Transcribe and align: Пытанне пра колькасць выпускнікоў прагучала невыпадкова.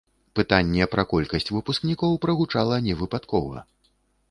Пытанне 0.37 0.87
пра 0.93 1.03
колькасць 1.11 1.51
выпускнікоў 1.59 2.17
прагучала 2.25 2.75
невыпадкова. 2.89 3.57